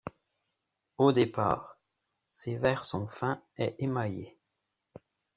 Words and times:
Au 0.97 1.11
départ, 1.11 1.77
ses 2.31 2.55
verres 2.55 2.85
sont 2.85 3.07
fins 3.07 3.39
et 3.59 3.75
émaillés. 3.83 4.35